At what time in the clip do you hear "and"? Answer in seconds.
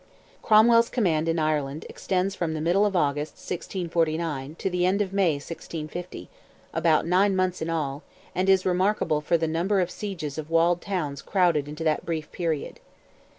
8.33-8.49